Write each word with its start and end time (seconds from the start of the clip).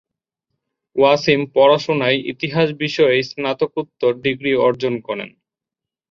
ওয়াসিম 0.95 1.39
পড়াশোনায় 1.55 2.17
ইতিহাস 2.31 2.67
বিষয়ে 2.83 3.17
স্নাতকোত্তর 3.29 4.11
ডিগ্রি 4.25 4.51
অর্জন 4.67 4.93
করেন। 5.07 5.29